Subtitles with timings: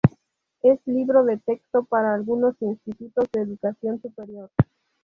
[0.63, 4.49] Es libro de texto para algunos institutos de educación superior.